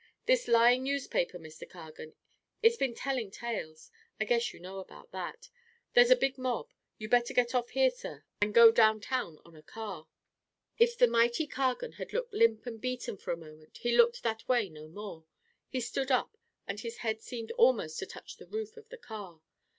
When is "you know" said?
4.51-4.79